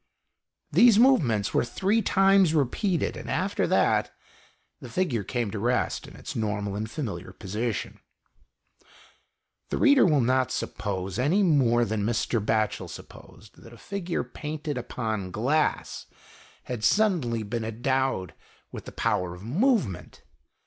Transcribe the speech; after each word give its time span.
These 0.71 0.97
movements 0.97 1.53
were 1.53 1.63
three 1.63 2.01
times 2.01 2.55
repeated,\ 2.55 3.15
and, 3.15 3.29
after 3.29 3.67
that, 3.67 4.09
the 4.79 4.89
figure 4.89 5.23
came 5.23 5.51
to 5.51 5.59
rest 5.59 6.07
in 6.07 6.15
its 6.15 6.35
normal 6.35 6.75
and 6.75 6.89
familiar 6.89 7.31
position. 7.31 7.99
The 9.69 9.77
reader 9.77 10.03
will 10.03 10.19
not 10.21 10.51
suppose, 10.51 11.19
any 11.19 11.43
more 11.43 11.85
than 11.85 12.01
Mr. 12.03 12.43
Batchel 12.43 12.89
supposed, 12.89 13.61
that 13.61 13.73
a 13.73 13.77
figure 13.77 14.23
painted 14.23 14.75
upon 14.75 15.29
glass 15.29 16.07
had 16.63 16.83
suddenly 16.83 17.43
been 17.43 17.63
endowed 17.63 18.33
with 18.71 18.85
the 18.85 18.91
power 18.91 19.35
of 19.35 19.43
movement. 19.43 20.23